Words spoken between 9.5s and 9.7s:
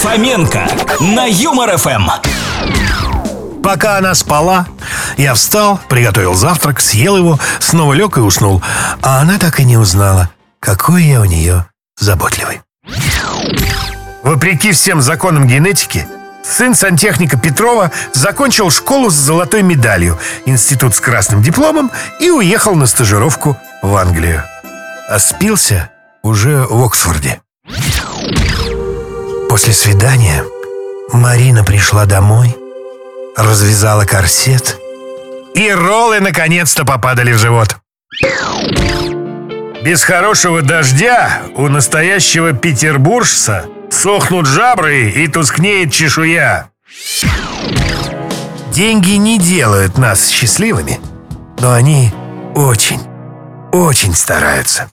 и